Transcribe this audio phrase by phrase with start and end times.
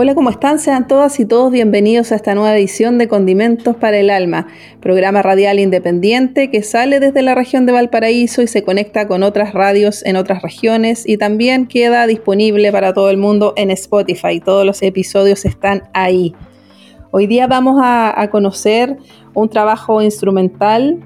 [0.00, 0.60] Hola, ¿cómo están?
[0.60, 4.46] Sean todas y todos bienvenidos a esta nueva edición de Condimentos para el Alma,
[4.78, 9.54] programa radial independiente que sale desde la región de Valparaíso y se conecta con otras
[9.54, 14.38] radios en otras regiones y también queda disponible para todo el mundo en Spotify.
[14.38, 16.32] Todos los episodios están ahí.
[17.10, 18.98] Hoy día vamos a, conocer
[19.34, 21.00] un trabajo instrumental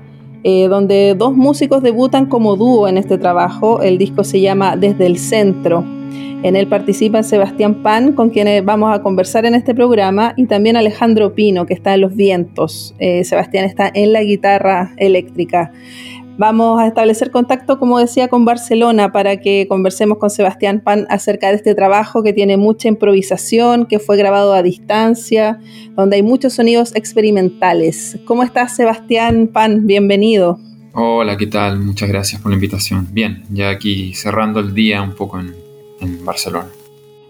[0.45, 3.81] eh, donde dos músicos debutan como dúo en este trabajo.
[3.81, 6.02] El disco se llama Desde el Centro
[6.43, 10.77] en él participa Sebastián Pan, con quien vamos a conversar en este programa, y también
[10.77, 12.95] Alejandro Pino, que está en los vientos.
[12.99, 15.73] Eh, Sebastián está en la guitarra eléctrica.
[16.39, 21.49] Vamos a establecer contacto, como decía, con Barcelona para que conversemos con Sebastián Pan acerca
[21.49, 25.61] de este trabajo que tiene mucha improvisación, que fue grabado a distancia,
[25.95, 28.19] donde hay muchos sonidos experimentales.
[28.25, 29.87] ¿Cómo estás, Sebastián Pan?
[29.87, 30.59] Bienvenido.
[30.95, 31.79] Hola, ¿qué tal?
[31.81, 33.09] Muchas gracias por la invitación.
[33.13, 35.62] Bien, ya aquí cerrando el día un poco en,
[36.03, 36.69] en Barcelona.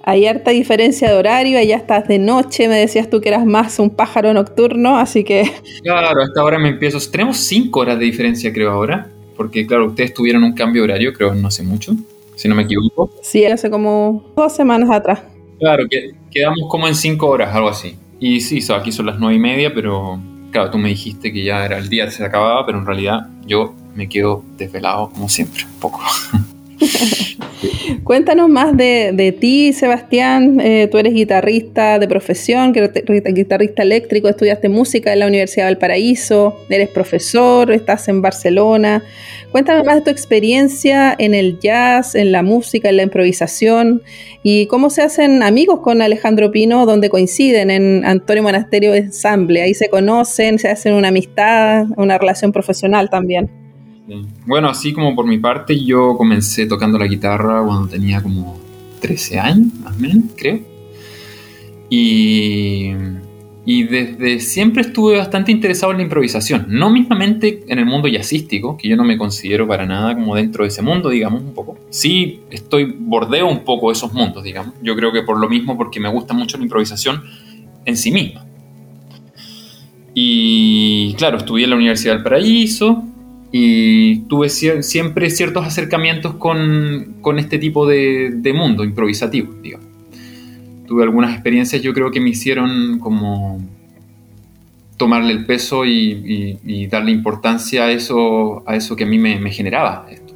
[0.04, 3.78] Hay harta diferencia de horario, allá estás de noche, me decías tú que eras más
[3.78, 5.48] un pájaro nocturno, así que...
[5.82, 6.98] Claro, hasta ahora me empiezo...
[7.10, 11.12] Tenemos cinco horas de diferencia creo ahora, porque claro, ustedes tuvieron un cambio de horario,
[11.12, 11.94] creo, no hace mucho,
[12.34, 13.12] si no me equivoco.
[13.22, 15.20] Sí, hace como dos semanas atrás.
[15.60, 17.96] Claro, que quedamos como en cinco horas, algo así.
[18.18, 21.64] Y sí, aquí son las nueve y media, pero claro, tú me dijiste que ya
[21.64, 25.80] era el día, se acababa, pero en realidad yo me quedo desvelado como siempre, un
[25.80, 26.00] poco.
[28.05, 30.61] Cuéntanos más de, ti, Sebastián.
[30.61, 36.56] Eh, tú eres guitarrista de profesión, guitarrista eléctrico, estudiaste música en la Universidad de Valparaíso,
[36.68, 39.02] eres profesor, estás en Barcelona.
[39.51, 44.02] Cuéntanos más de tu experiencia en el jazz, en la música, en la improvisación
[44.42, 49.62] y cómo se hacen amigos con Alejandro Pino, donde coinciden en Antonio Monasterio Ensamble.
[49.62, 53.61] Ahí se conocen, se hacen una amistad, una relación profesional también.
[54.46, 58.58] Bueno, así como por mi parte, yo comencé tocando la guitarra cuando tenía como
[59.01, 60.61] 13 años, más o menos, creo.
[61.89, 62.91] Y,
[63.64, 66.67] y desde siempre estuve bastante interesado en la improvisación.
[66.68, 70.64] No mismamente en el mundo jazzístico, que yo no me considero para nada como dentro
[70.64, 71.79] de ese mundo, digamos, un poco.
[71.91, 74.74] Sí, estoy, bordeo un poco esos mundos, digamos.
[74.83, 77.23] Yo creo que por lo mismo, porque me gusta mucho la improvisación
[77.85, 78.45] en sí misma.
[80.14, 83.05] Y claro, estudié en la Universidad del Paraíso,
[83.55, 89.52] y tuve siempre ciertos acercamientos con, con este tipo de, mundo improvisativo.
[90.86, 93.61] Tuve algunas experiencias yo creo que me hicieron como
[94.96, 100.07] tomarle el peso y, darle importancia a eso, a eso que a mí me, generaba
[100.11, 100.33] esto.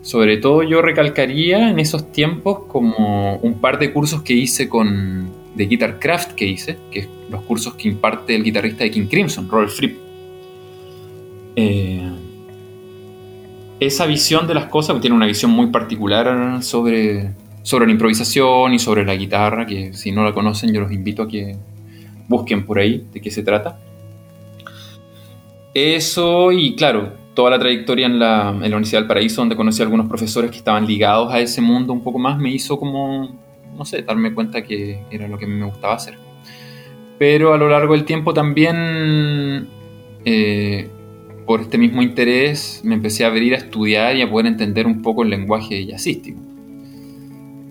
[0.00, 5.28] Sobre todo yo recalcaría en esos tiempos como un par de cursos que hice con,
[5.54, 9.48] de Guitar Craft que hice, que los cursos que imparte el guitarrista de King Crimson,
[9.48, 10.03] Robert Fripp
[11.56, 12.10] eh,
[13.80, 17.32] esa visión de las cosas, tiene una visión muy particular sobre,
[17.62, 21.22] sobre la improvisación y sobre la guitarra, que si no la conocen yo los invito
[21.22, 21.56] a que
[22.28, 23.78] busquen por ahí de qué se trata.
[25.74, 29.82] Eso y claro, toda la trayectoria en la, en la Universidad del Paraíso, donde conocí
[29.82, 33.36] a algunos profesores que estaban ligados a ese mundo un poco más, me hizo como,
[33.76, 36.16] no sé, darme cuenta que era lo que me gustaba hacer.
[37.18, 39.68] Pero a lo largo del tiempo también
[40.24, 40.88] eh,
[41.46, 45.02] por este mismo interés me empecé a abrir a estudiar y a poder entender un
[45.02, 46.40] poco el lenguaje jazzístico.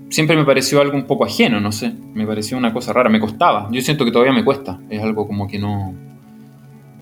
[0.10, 3.20] Siempre me pareció algo un poco ajeno, no sé, me pareció una cosa rara, me
[3.20, 3.68] costaba.
[3.72, 5.96] Yo siento que todavía me cuesta, es algo como que no,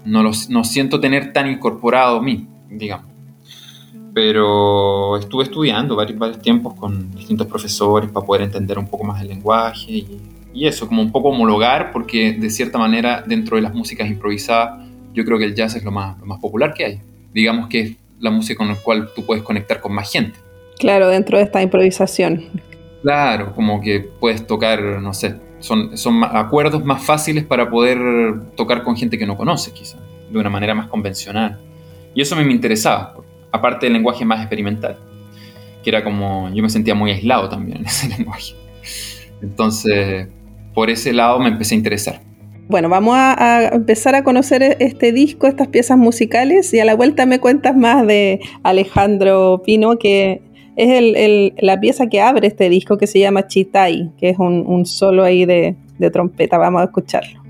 [0.06, 3.07] no, lo, no siento tener tan incorporado a mí, digamos.
[4.13, 9.22] Pero estuve estudiando varios, varios tiempos con distintos profesores para poder entender un poco más
[9.22, 10.22] el lenguaje y,
[10.54, 14.91] y eso, como un poco homologar, porque de cierta manera dentro de las músicas improvisadas
[15.13, 17.02] yo creo que el jazz es lo más, lo más popular que hay.
[17.34, 20.38] Digamos que es la música con la cual tú puedes conectar con más gente.
[20.80, 22.46] Claro, dentro de esta improvisación.
[23.02, 27.98] Claro, como que puedes tocar, no sé, son, son acuerdos más fáciles para poder
[28.56, 29.98] tocar con gente que no conoce, quizá,
[30.30, 31.60] de una manera más convencional.
[32.13, 33.16] Y eso me, me interesaba,
[33.52, 34.98] aparte del lenguaje más experimental,
[35.84, 38.56] que era como, yo me sentía muy aislado también en ese lenguaje.
[39.42, 40.28] Entonces,
[40.74, 42.22] por ese lado me empecé a interesar.
[42.68, 46.96] Bueno, vamos a, empezar a conocer e-, este disco, estas piezas musicales, y a la
[46.96, 50.42] vuelta me cuentas más de Alejandro Pino, que
[50.78, 55.24] es la pieza que abre este disco que se llama Chitai, que es un, solo
[55.24, 55.75] ahí de
[56.12, 56.58] trompeta.
[56.58, 57.42] Vamos a escucharlo.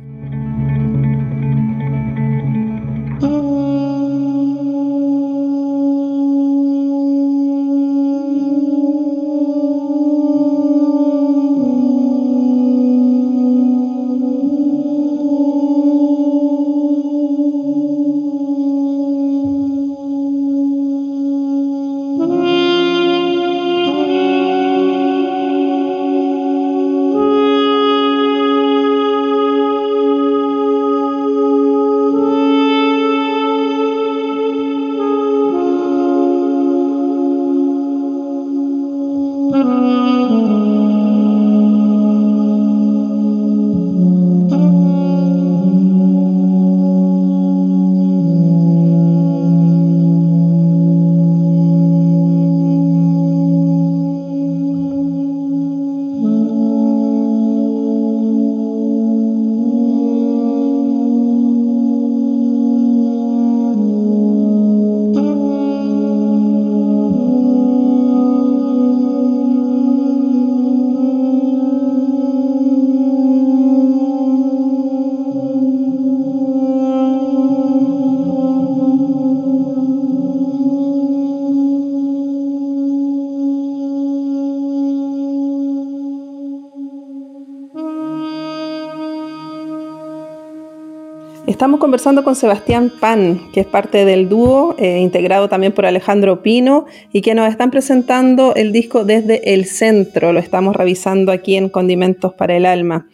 [91.62, 96.42] Estamos conversando con Sebastián Pan, que es parte del dúo, eh, integrado también por Alejandro
[96.42, 100.34] Pino, y que nos están presentando el disco desde el centro.
[100.34, 103.08] Lo estamos revisando aquí en Condimentos para el Alma.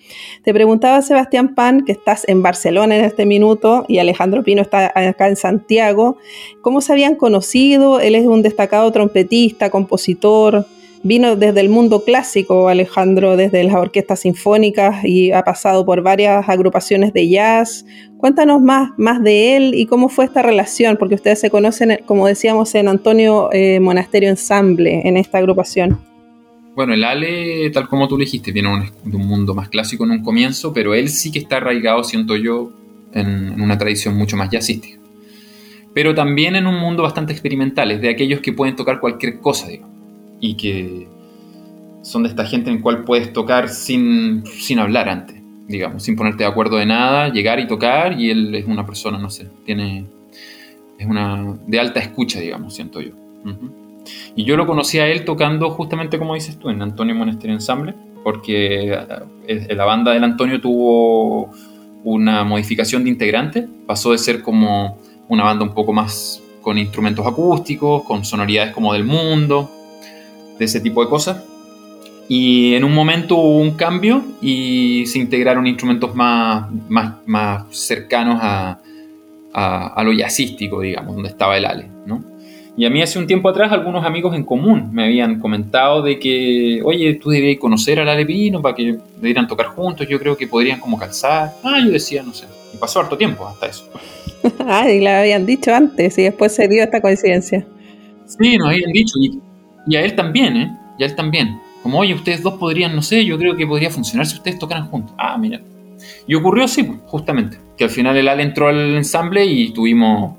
[0.45, 4.93] Te preguntaba, Sebastián Pan, que estás en Barcelona en este minuto y Alejandro Pino está
[4.95, 6.15] acá en Santiago,
[6.61, 7.99] ¿cómo se habían conocido?
[7.99, 10.65] Él es un destacado trompetista, compositor,
[11.03, 16.49] Vino desde el mundo clásico, Alejandro, desde las orquestas sinfónicas y ha pasado por varias
[16.49, 17.85] agrupaciones de jazz.
[18.17, 22.27] Cuéntanos más, más de él y cómo fue esta relación, porque ustedes se conocen, como
[22.27, 25.99] decíamos, en Antonio eh, Monasterio Ensamble, en esta agrupación.
[26.75, 30.11] Bueno, el Ale, tal como tú le dijiste, viene de un mundo más clásico en
[30.11, 32.71] un comienzo, pero él sí que está arraigado, siento yo,
[33.13, 34.99] en, una tradición mucho más jazzística.
[35.93, 39.67] Pero también en un mundo bastante experimental, es de aquellos que pueden tocar cualquier cosa,
[39.67, 39.96] digamos
[40.39, 41.07] y que
[42.01, 46.43] son de esta gente en cual puedes tocar sin, sin hablar antes, digamos, sin ponerte
[46.43, 50.05] de acuerdo de nada, llegar y tocar y él es una persona, no sé, tiene,
[50.97, 53.11] es una, de alta escucha, digamos, siento yo.
[54.35, 57.93] Y yo lo conocí a él tocando justamente como dices tú, en Antonio Monasterio Ensemble,
[58.23, 58.97] porque
[59.47, 61.51] eh, la banda del Antonio tuvo
[62.03, 64.97] una modificación de integrante, pasó de ser como
[65.27, 69.69] una banda un poco más con instrumentos acústicos, con sonoridades como del mundo,
[70.57, 71.43] de ese tipo de cosas.
[72.29, 78.39] Y en un momento hubo un cambio y se integraron instrumentos más, más, más cercanos
[78.41, 78.79] a,
[79.53, 82.23] a, lo jazzístico, digamos, donde estaba el Ale, ¿no?
[82.75, 86.19] Y a mí hace un tiempo atrás algunos amigos en común me habían comentado de
[86.19, 90.37] que, oye, tú deberías conocer al Ale Pino para que debieran tocar juntos, yo creo
[90.37, 91.53] que podrían como calzar.
[91.63, 92.45] Ah, yo decía, no sé.
[92.71, 93.89] Y pasó harto tiempo hasta eso.
[94.59, 97.65] ah, y la habían dicho antes y después se dio esta coincidencia.
[98.27, 99.17] Sí, nos habían dicho.
[99.19, 99.39] Y,
[99.87, 100.77] y a él también, ¿eh?
[100.97, 101.59] Y a él también.
[101.81, 104.87] Como, oye, ustedes dos podrían, no sé, yo creo que podría funcionar si ustedes tocaran
[104.87, 105.15] juntos.
[105.17, 105.61] Ah, mira.
[106.27, 107.57] Y ocurrió así, pues, justamente.
[107.77, 110.35] Que al final el Ale entró al ensamble y tuvimos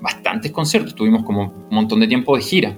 [0.00, 0.94] bastantes conciertos.
[0.94, 2.76] Tuvimos como un montón de tiempo de gira.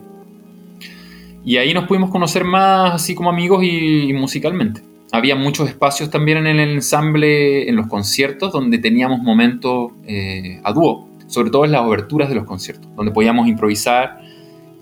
[1.44, 4.82] Y ahí nos pudimos conocer más así como amigos y, musicalmente.
[5.12, 10.72] Había muchos espacios también en el ensamble, en los conciertos, donde teníamos momentos eh, a
[10.72, 14.20] dúo, sobre todo en las oberturas de los conciertos, donde podíamos improvisar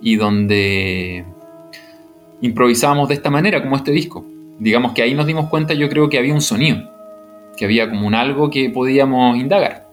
[0.07, 1.25] y donde
[2.41, 4.25] improvisábamos de esta manera, como este disco.
[4.61, 6.79] Digamos que ahí nos dimos cuenta, yo creo que había un sonido,
[7.57, 9.89] que había como un algo que podíamos indagar,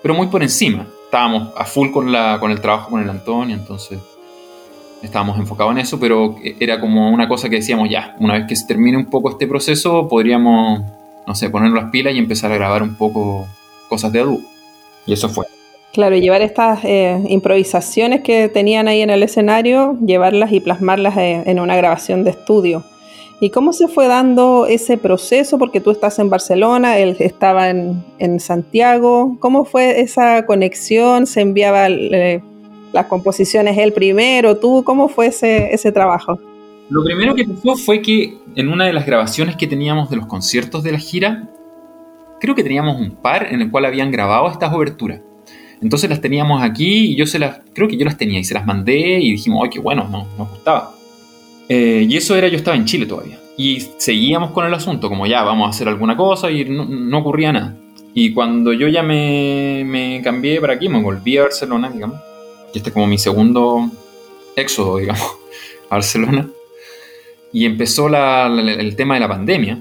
[0.00, 0.86] pero muy por encima.
[1.04, 3.98] Estábamos a full con, la, con el trabajo con el Antonio, entonces
[5.02, 8.56] estábamos enfocados en eso, pero era como una cosa que decíamos ya, una vez que
[8.56, 10.80] se termine un poco este proceso, podríamos,
[11.26, 13.46] no sé, poner las pilas y empezar a grabar un poco
[13.90, 14.42] cosas de Adu.
[15.04, 15.44] Y eso fue.
[15.92, 21.42] Claro, llevar estas eh, improvisaciones que tenían ahí en el escenario, llevarlas y plasmarlas eh,
[21.46, 22.84] en una grabación de estudio.
[23.40, 25.58] ¿Y cómo se fue dando ese proceso?
[25.58, 29.36] Porque tú estás en Barcelona, él estaba en, Santiago.
[29.40, 31.26] ¿Cómo fue esa conexión?
[31.26, 32.40] ¿Se enviaba eh,
[32.92, 34.84] las composiciones él primero, tú?
[34.84, 36.38] ¿Cómo fue ese, ese trabajo?
[36.90, 40.26] Lo primero que pasó fue que en una de las grabaciones que teníamos de los
[40.26, 41.48] conciertos de la gira,
[42.40, 45.20] creo que teníamos un par en el cual habían grabado estas oberturas.
[45.82, 48.54] Entonces las teníamos aquí y yo se las, creo que yo las tenía y se
[48.54, 50.94] las mandé y dijimos, ay, qué bueno, no, nos gustaba.
[51.68, 53.38] Eh, y eso era, yo estaba en Chile todavía.
[53.56, 57.52] Y seguíamos con el asunto, como ya, vamos a hacer alguna cosa y no, ocurría
[57.52, 57.76] nada.
[58.12, 62.20] Y cuando yo ya me, me, cambié para aquí, me volví a Barcelona, digamos,
[62.74, 63.88] y este es como mi segundo
[64.56, 65.22] éxodo, digamos,
[65.90, 66.48] a Barcelona,
[67.52, 69.78] y empezó el tema de la pandemia,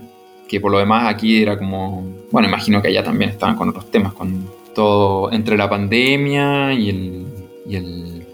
[0.48, 3.90] que por lo demás aquí era como, bueno, imagino que allá también estaban con otros
[3.90, 7.26] temas, con todo entre la pandemia y el,
[7.68, 8.26] y el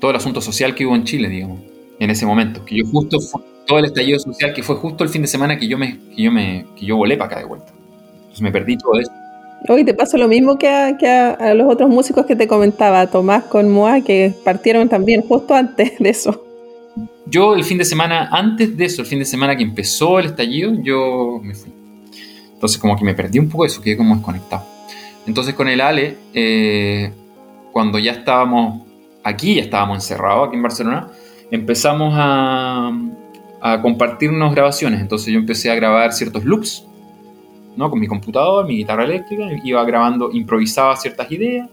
[0.00, 1.60] todo el asunto social que hubo en Chile, digamos,
[1.98, 3.18] en ese momento, que yo justo
[3.66, 6.22] todo el estallido social que fue justo el fin de semana que yo me que
[6.22, 7.72] yo me que yo volé para acá de vuelta.
[8.16, 9.10] Entonces me perdí todo eso.
[9.66, 13.06] Hoy te pasa lo mismo que, a, que a, los otros músicos que te comentaba,
[13.06, 16.44] Tomás con Moa, que partieron también justo antes de eso.
[17.26, 20.26] Yo el fin de semana, antes de eso, el fin de semana que empezó el
[20.26, 21.72] estallido, yo me fui.
[22.52, 24.73] Entonces como que me perdí un poco de eso, quedé como desconectado.
[25.26, 27.12] Entonces con el Ale, eh,
[27.72, 28.82] cuando ya estábamos
[29.22, 31.08] aquí, ya estábamos encerrados aquí en Barcelona,
[31.50, 32.92] empezamos a,
[33.60, 35.00] a compartirnos grabaciones.
[35.00, 36.86] Entonces yo empecé a grabar ciertos loops,
[37.76, 37.90] ¿no?
[37.90, 41.68] Con mi computador, mi guitarra eléctrica, iba grabando, improvisaba ciertas ideas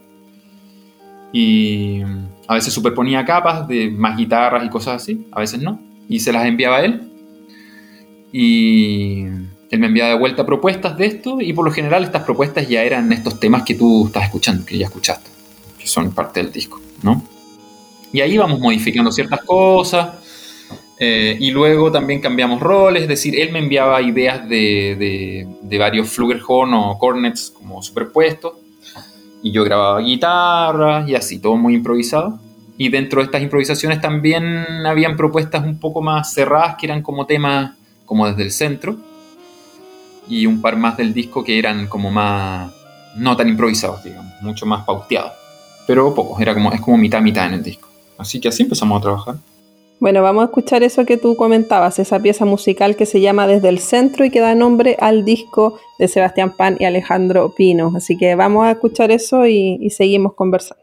[1.33, 2.01] y
[2.47, 5.79] a veces superponía capas de más guitarras y cosas así, a veces no,
[6.09, 7.11] y se las enviaba a él.
[8.33, 9.25] Y
[9.71, 12.83] él me enviaba de vuelta propuestas de esto y por lo general estas propuestas ya
[12.83, 15.31] eran estos temas que tú estás escuchando, que ya escuchaste,
[15.79, 17.23] que son parte del disco, ¿no?
[18.11, 20.09] Y ahí vamos modificando ciertas cosas
[20.99, 26.09] eh, y luego también cambiamos roles, es decir, él me enviaba ideas de, de, varios
[26.09, 28.55] flugelhorn o cornets como superpuestos
[29.41, 32.39] y yo grababa guitarras y así, todo muy improvisado.
[32.77, 34.45] Y dentro de estas improvisaciones también
[34.85, 39.10] habían propuestas un poco más cerradas que eran como temas como desde el centro
[40.31, 42.71] y un par más del disco que eran como más
[43.17, 45.33] no tan improvisados, digamos, mucho más pauteados.
[45.85, 47.89] Pero pocos, era como, es como mitad mitad en el disco.
[48.17, 49.35] Así que así empezamos a trabajar.
[49.99, 53.67] Bueno, vamos a escuchar eso que tú comentabas, esa pieza musical que se llama Desde
[53.67, 57.91] el Centro y que da nombre al disco de Sebastián Pan y Alejandro Pino.
[57.93, 60.81] Así que vamos a escuchar eso y, y seguimos conversando.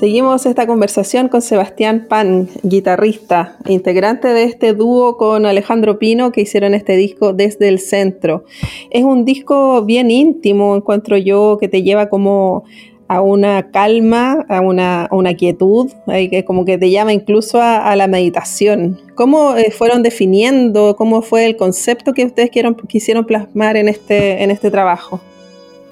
[0.00, 6.40] Seguimos esta conversación con Sebastián Pan, guitarrista, integrante de este dúo con Alejandro Pino que
[6.40, 8.46] hicieron este disco desde el centro.
[8.88, 12.64] Es un disco bien íntimo, encuentro yo, que te lleva como
[13.08, 18.98] a una calma, a una, quietud, que como que te llama incluso a, la meditación.
[19.14, 22.48] ¿Cómo eh, fueron definiendo, cómo fue el concepto que ustedes
[22.88, 25.20] quisieron plasmar este, en este trabajo?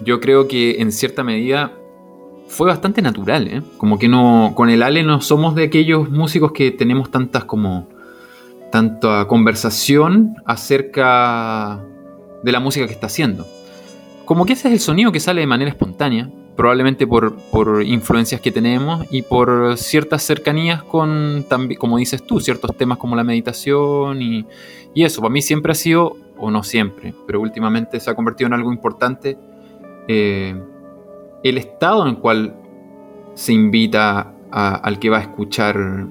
[0.02, 1.77] Yo creo que en cierta medida
[2.48, 3.62] fue bastante natural, ¿eh?
[3.76, 7.88] Como que no, con el Ale no somos de aquellos músicos que tenemos tantas como,
[8.70, 11.84] tanta conversación acerca
[12.42, 13.46] de la música que está haciendo.
[14.24, 18.40] Como que ese es el sonido que sale de manera espontánea, probablemente por, por influencias
[18.40, 21.46] que tenemos y por ciertas cercanías con,
[21.78, 24.44] como dices tú, ciertos temas como la meditación y,
[24.94, 25.20] y eso.
[25.20, 28.72] Para mí siempre ha sido, o no siempre, pero últimamente se ha convertido en algo
[28.72, 29.38] importante.
[30.08, 30.60] Eh,
[31.42, 32.56] el estado en el cual
[33.34, 36.06] se invita al que va a escuchar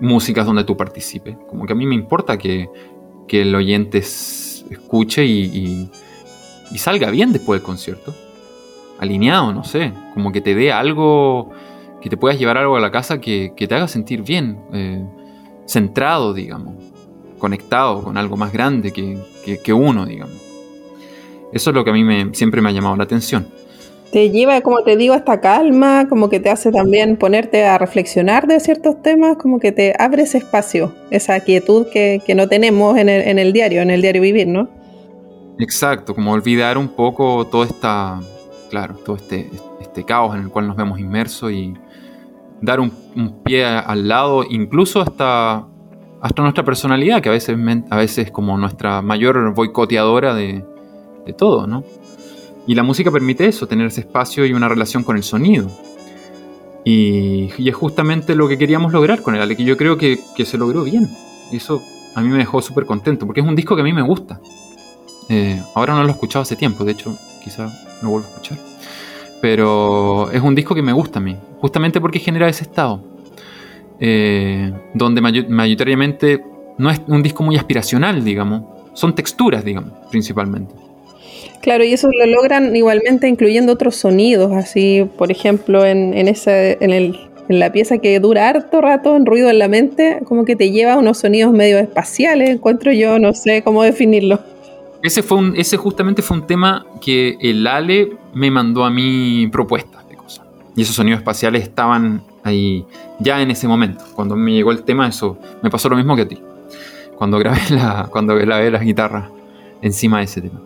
[0.00, 1.36] músicas donde tú participes.
[1.48, 2.68] Como que a mí me importa que,
[3.28, 5.90] el oyente escuche y,
[6.76, 8.14] salga bien después del concierto.
[8.98, 9.92] Alineado, no sé.
[10.14, 11.50] Como que te dé algo,
[12.00, 14.58] que te puedas llevar algo a la casa que, te haga sentir bien.
[14.72, 15.04] Eh,
[15.66, 16.74] centrado, digamos.
[17.38, 20.36] Conectado con algo más grande que, uno, digamos.
[21.52, 23.46] Eso es lo que a mí me, siempre me ha llamado la atención
[24.12, 28.46] te lleva, como te digo, esta calma, como que te hace también ponerte a reflexionar
[28.46, 33.08] de ciertos temas, como que te abre ese espacio, esa quietud que, no tenemos en
[33.08, 34.68] el, diario, en el diario vivir, ¿no?
[35.58, 38.20] Exacto, como olvidar un poco todo esta,
[38.70, 41.74] claro, todo este, este caos en el cual nos vemos inmersos y
[42.60, 42.90] dar un,
[43.42, 45.66] pie al lado, incluso hasta,
[46.20, 47.56] hasta nuestra personalidad, que a veces,
[47.90, 50.64] a veces es como nuestra mayor boicoteadora de,
[51.24, 51.82] de todo, ¿no?
[52.66, 55.70] Y la música permite eso, tener ese espacio y una relación con el sonido.
[56.84, 60.58] Y, es justamente lo que queríamos lograr con el Ale, que yo creo que, se
[60.58, 61.08] logró bien.
[61.50, 61.82] Y eso
[62.14, 64.40] a mí me dejó súper contento, porque es un disco que a mí me gusta.
[65.28, 67.66] Eh, ahora no lo he escuchado hace tiempo, de hecho, quizá
[68.02, 68.58] no vuelvo a escuchar.
[69.40, 73.02] Pero es un disco que me gusta a mí, justamente porque genera ese estado.
[73.98, 76.44] Eh, donde mayoritariamente
[76.78, 78.62] no es un disco muy aspiracional, digamos.
[78.94, 80.85] Son texturas, digamos, principalmente.
[81.60, 86.90] Claro, y eso lo logran igualmente incluyendo otros sonidos, así, por ejemplo, en, en, en,
[86.90, 90.56] el, en la pieza que dura harto rato, en ruido en la mente, como que
[90.56, 94.40] te lleva a unos sonidos medio espaciales, encuentro yo, no sé cómo definirlo.
[95.02, 99.48] Ese, fue un, ese justamente fue un tema que el Ale me mandó a mí
[99.52, 100.46] propuestas de cosas.
[100.74, 102.84] Y esos sonidos espaciales estaban ahí
[103.20, 104.04] ya en ese momento.
[104.14, 106.38] Cuando me llegó el tema, eso me pasó lo mismo que a ti.
[107.16, 109.30] Cuando grabé, la, cuando grabé las guitarras
[109.82, 110.60] encima de ese tema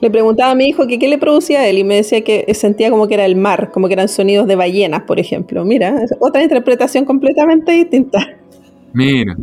[0.00, 2.52] le preguntaba a mi hijo que qué le producía a él y me decía que
[2.54, 5.64] sentía como que era el mar, como que eran sonidos de ballenas, por ejemplo.
[5.64, 8.18] Mira, otra interpretación completamente distinta.
[8.92, 9.36] Mira,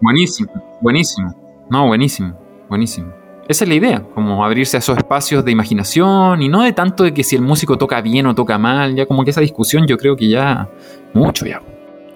[0.00, 1.34] buenísimo, buenísimo.
[1.70, 3.12] No, buenísimo, buenísimo.
[3.48, 7.04] Esa es la idea, como abrirse a esos espacios de imaginación y no de tanto
[7.04, 9.86] de que si el músico toca bien o toca mal, ya como que esa discusión
[9.86, 10.68] yo creo que ya
[11.14, 11.62] mucho ya.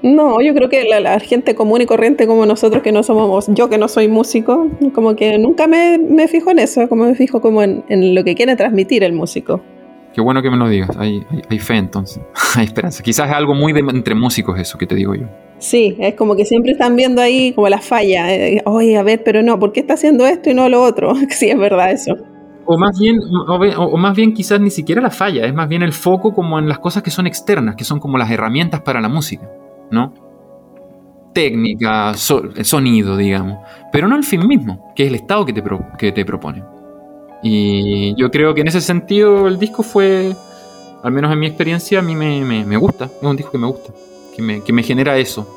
[0.03, 3.69] No, yo creo que la, gente común y corriente como nosotros que no somos, yo
[3.69, 7.63] que no soy músico, como que nunca me, fijo en eso, como me fijo como
[7.63, 9.61] en, lo que quiere transmitir el músico.
[10.15, 11.23] Qué bueno que me lo digas, hay,
[11.59, 12.23] fe entonces,
[12.57, 13.03] hay esperanza.
[13.03, 15.27] Quizás es algo muy de, entre músicos eso que te digo yo.
[15.59, 18.35] Sí, es como que siempre están viendo ahí como la falla.
[18.35, 21.15] Eh, oye, a ver, pero no, ¿por qué está haciendo esto y no lo otro?
[21.29, 22.17] sí, es verdad eso.
[22.65, 23.19] O más bien,
[23.77, 26.69] o más bien quizás ni siquiera la falla, es más bien el foco como en
[26.69, 29.51] las cosas que son externas, que son como las herramientas para la música.
[29.91, 30.15] ¿No?
[31.33, 33.59] Técnica, sonido, digamos,
[33.93, 35.63] pero no el fin mismo, que es el estado que te,
[35.99, 36.65] que te propone.
[37.43, 40.35] Y yo creo que en ese sentido el disco fue,
[41.03, 43.93] al menos en mi experiencia, a mí me, gusta, es un disco que me gusta,
[44.35, 45.57] que me, que me genera eso.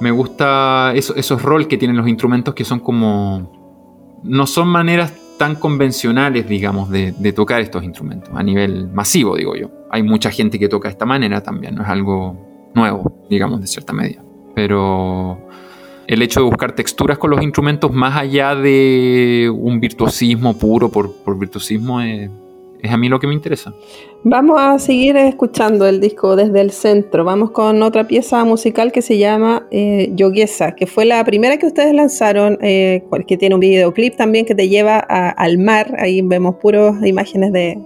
[0.00, 4.20] Me gusta esos roles que tienen los instrumentos que son como...
[4.24, 9.54] No son maneras tan convencionales, digamos, de, de, tocar estos instrumentos, a nivel masivo, digo
[9.54, 9.70] yo.
[9.90, 13.66] Hay mucha gente que toca de esta manera también, no es algo nuevo, digamos, de
[13.66, 14.22] cierta medida.
[14.54, 15.38] Pero
[16.06, 21.38] el hecho de buscar texturas con los instrumentos más allá de un virtuosismo puro por,
[21.38, 22.30] virtuosismo es,
[22.88, 23.72] a mí lo que me interesa.
[24.24, 27.24] Vamos a seguir escuchando el disco desde el centro.
[27.24, 31.66] Vamos con otra pieza musical que se llama eh, Yoguesa, que fue la primera que
[31.66, 35.94] ustedes lanzaron, eh, que tiene un videoclip también que te lleva al mar.
[35.98, 37.78] Ahí vemos puras imágenes de,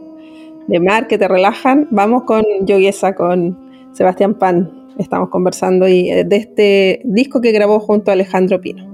[0.67, 1.87] de mar que te relajan.
[1.93, 3.57] Vamos con Yoguesa, con
[3.93, 8.88] Sebastián Pan estamos conversando y eh, de este disco que grabó junto a Alejandro Pino.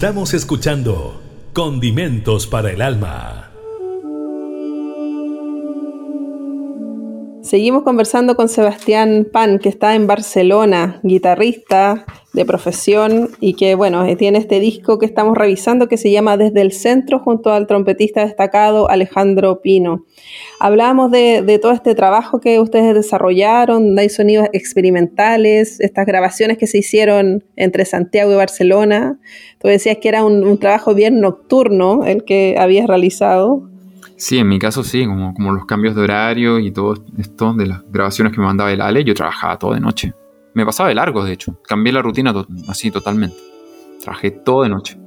[0.00, 1.20] Estamos escuchando
[1.52, 3.50] Condimentos para el Alma.
[7.42, 14.04] Seguimos conversando con Sebastián Pan, que está en Barcelona, guitarrista de profesión y que, bueno,
[14.04, 17.66] eh, tiene este disco que estamos revisando que se llama Desde el Centro junto al
[17.66, 20.04] trompetista destacado Alejandro Pino.
[20.60, 26.78] Hablábamos de, todo este trabajo que ustedes desarrollaron, hay sonidos experimentales, estas grabaciones que se
[26.78, 29.18] hicieron entre Santiago y Barcelona.
[29.58, 33.68] Tú decías que era un, un trabajo bien nocturno el que habías realizado.
[34.16, 37.66] Sí, en mi caso sí, como, como los cambios de horario y todo esto de
[37.66, 40.12] las grabaciones que me mandaba el Ale, yo trabajaba todo de noche.
[40.54, 41.60] Me pasaba de largo, de hecho.
[41.66, 42.34] Cambié la rutina
[42.68, 43.36] así totalmente.
[44.00, 44.98] Trabajé todo de noche.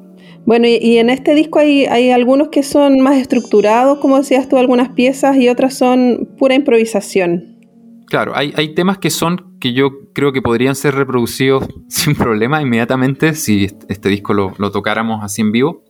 [0.46, 4.58] Bueno, y, en este disco hay, hay, algunos que son más estructurados, como decías tú,
[4.58, 7.60] algunas piezas, y otras son pura improvisación.
[8.08, 12.62] Claro, hay, hay temas que son que yo creo que podrían ser reproducidos sin problema
[12.62, 15.84] inmediatamente si este disco lo, lo tocáramos así en vivo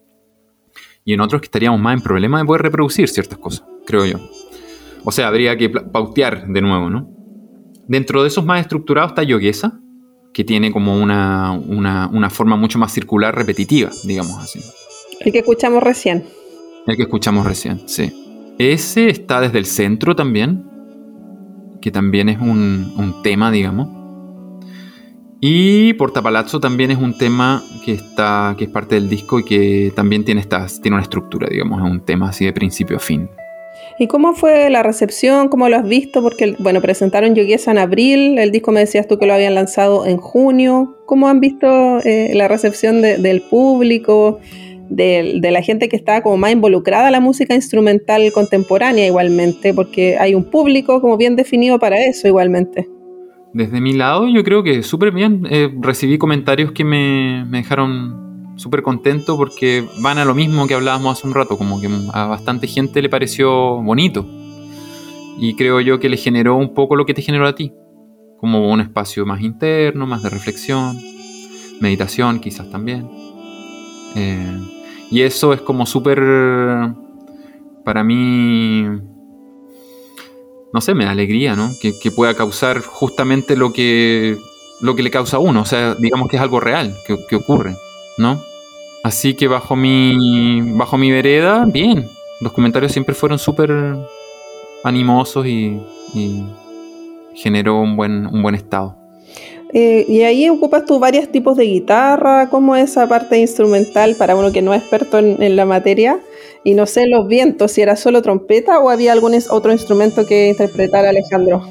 [1.03, 4.19] y en otros que estaríamos más en problema de poder reproducir ciertas cosas, creo yo.
[5.03, 7.12] O sea, habría que pautear de nuevo, ¿no?
[7.93, 9.79] Dentro de esos más estructurados está Yoguesa,
[10.33, 14.59] que tiene como una, una, forma mucho más circular, repetitiva, digamos así.
[15.19, 16.25] El que escuchamos recién.
[16.87, 18.11] El que escuchamos recién, sí.
[18.57, 20.65] Ese está desde el centro también,
[21.83, 23.89] que también es un, un tema, digamos.
[25.39, 29.93] Y Portapalazzo también es un tema que está que es parte del disco y que
[29.95, 33.29] también tiene estas tiene una estructura, digamos, es un tema así de principio a fin.
[33.99, 35.49] ¿Y cómo fue la recepción?
[35.49, 36.21] ¿Cómo lo has visto?
[36.21, 40.05] Porque, bueno, presentaron Yoguesa en abril, el disco me decías tú que lo habían lanzado
[40.05, 40.97] en junio.
[41.05, 44.39] ¿Cómo han visto eh, la recepción del público,
[44.89, 49.73] de, la gente que está como más involucrada en la música instrumental contemporánea igualmente?
[49.73, 52.89] Porque hay un público como bien definido para eso igualmente.
[53.53, 55.45] Desde mi lado, yo creo que súper bien.
[55.51, 58.22] Eh, recibí comentarios que me, dejaron
[58.55, 62.25] súper contento porque van a lo mismo que hablábamos hace un rato, como que a
[62.25, 64.25] bastante gente le pareció bonito.
[65.39, 67.73] Y creo yo que le generó un poco lo que te generó a ti,
[68.37, 70.97] como un espacio más interno, más de reflexión,
[71.79, 73.09] meditación quizás también.
[74.15, 74.59] Eh,
[75.09, 76.19] y eso es como súper,
[77.83, 78.83] para mí,
[80.73, 81.71] no sé, me da alegría, ¿no?
[81.79, 84.37] Que, pueda causar justamente lo que,
[84.81, 87.75] lo que le causa a uno, o sea, digamos que es algo real, que, ocurre,
[88.17, 88.41] ¿no?
[89.03, 92.07] Así que bajo mi, bajo mi vereda, bien,
[92.39, 93.71] los comentarios siempre fueron súper
[94.83, 95.79] animosos y,
[97.35, 98.95] generó un buen, un buen estado.
[99.73, 104.35] Eh, y ahí ocupas tú varios tipos de guitarra, ¿cómo es esa parte instrumental para
[104.35, 106.19] uno que no es experto en la materia?
[106.63, 110.49] Y no sé los vientos, si era solo trompeta o había algún otro instrumento que
[110.49, 111.61] interpretara Alejandro.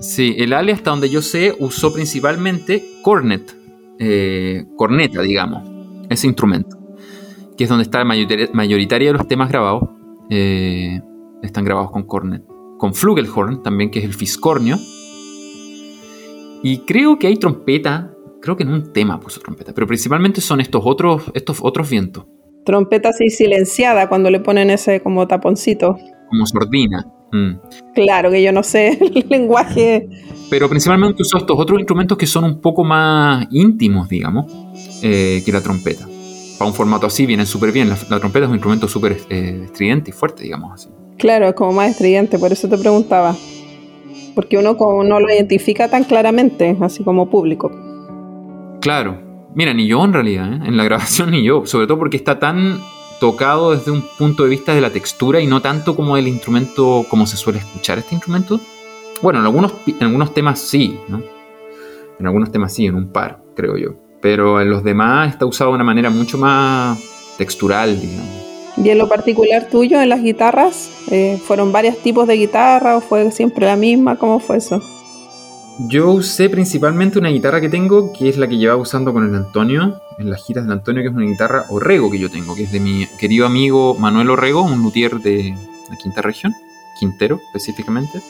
[0.00, 3.54] Sí, el Ale, hasta donde yo sé, usó principalmente cornet,
[3.98, 5.77] eh, corneta, digamos,
[6.08, 6.78] ese instrumento,
[7.56, 8.04] que es donde está la
[8.52, 9.84] mayoritaria de los temas grabados,
[10.30, 11.00] eh,
[11.42, 12.44] están grabados con cornet.
[12.78, 14.76] Con flugelhorn también, que es el fiscornio.
[16.62, 20.60] Y creo que hay trompeta, creo que en un tema puso trompeta, pero principalmente son
[20.60, 22.26] estos otros, estos otros vientos
[22.68, 25.96] trompeta así silenciada cuando le ponen ese como taponcito.
[26.28, 27.02] Como sordina.
[27.32, 27.54] Mm.
[27.94, 30.06] Claro que yo no sé el lenguaje.
[30.50, 34.52] Pero principalmente usó estos otros instrumentos que son un poco más íntimos, digamos,
[35.02, 36.08] eh, que la trompeta.
[36.58, 37.88] Para un formato así vienen súper bien.
[37.88, 40.88] La, trompeta es un instrumento súper eh, estridente y fuerte, digamos así.
[41.18, 43.36] Claro, es como más estridente, por eso te preguntaba.
[44.34, 47.70] Porque uno como no lo identifica tan claramente, así como público.
[48.80, 50.60] Claro, Mira, ni yo en realidad, ¿eh?
[50.66, 52.80] en la grabación ni yo, sobre todo porque está tan
[53.20, 57.04] tocado desde un punto de vista de la textura y no tanto como del instrumento,
[57.08, 58.60] como se suele escuchar este instrumento.
[59.20, 61.20] Bueno, en algunos, en algunos temas sí, ¿no?
[62.20, 63.96] En algunos temas sí, en un par, creo yo.
[64.20, 66.98] Pero en los demás está usado de una manera mucho más
[67.36, 68.48] textural, digamos.
[68.76, 70.90] ¿Y en lo particular tuyo, en las guitarras?
[71.10, 74.16] Eh, ¿Fueron varios tipos de guitarra o fue siempre la misma?
[74.16, 74.80] ¿Cómo fue eso?
[75.86, 79.34] Yo usé principalmente una guitarra que tengo, que es la que llevaba usando con el
[79.34, 82.64] Antonio, en las giras del Antonio, que es una guitarra Orrego que yo tengo, que
[82.64, 85.56] es de mi querido amigo Manuel Orrego, un luthier de
[85.88, 86.52] la quinta región,
[86.98, 88.20] Quintero específicamente.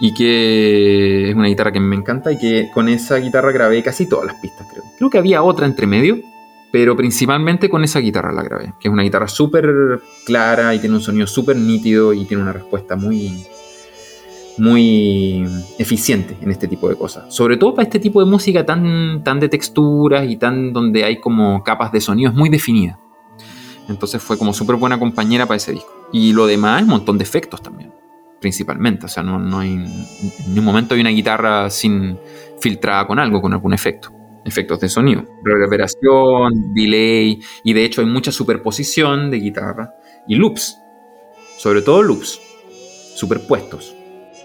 [0.00, 4.06] Y que es una guitarra que me encanta y que con esa guitarra grabé casi
[4.06, 4.84] todas las pistas, creo.
[4.96, 6.20] Creo que había otra entre medio,
[6.70, 10.96] pero principalmente con esa guitarra la grabé, que es una guitarra súper clara y tiene
[10.96, 13.44] un sonido súper nítido y tiene una respuesta muy,
[14.58, 15.46] muy
[15.78, 17.34] eficiente en este tipo de cosas.
[17.34, 21.20] Sobre todo para este tipo de música tan, tan de texturas y tan donde hay
[21.20, 22.98] como capas de sonidos muy definidas.
[23.88, 26.08] Entonces fue como súper buena compañera para ese disco.
[26.12, 27.92] Y lo demás, un montón de efectos también,
[28.40, 29.06] principalmente.
[29.06, 32.18] O sea, no, no hay, en ningún momento hay una guitarra sin
[32.60, 34.10] filtrada con algo, con algún efecto.
[34.44, 35.24] efectos de sonido.
[35.44, 39.94] Reverberación, delay, y de hecho hay mucha superposición de guitarra
[40.26, 40.78] y loops,
[41.58, 42.40] sobre todo loops,
[43.14, 43.94] superpuestos.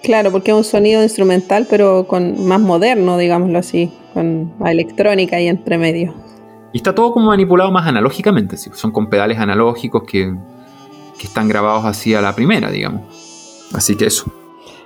[0.04, 5.48] Claro, porque es un sonido instrumental, pero con más moderno, digámoslo así, con electrónica y
[5.48, 6.14] entre medio.
[6.74, 10.36] Y está todo como manipulado más analógicamente, son con pedales analógicos que,
[11.18, 13.23] que están grabados así a la primera, digamos.
[13.74, 14.26] Así que eso.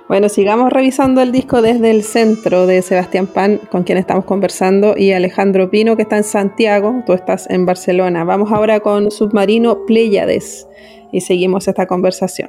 [0.08, 4.94] Bueno, sigamos revisando el disco desde el centro de Sebastián Pan, con quien estamos conversando,
[4.96, 8.24] y Alejandro Pino, que está en Santiago, tú estás en Barcelona.
[8.24, 10.66] Vamos ahora con Submarino Pléyades
[11.12, 12.48] y seguimos esta conversación.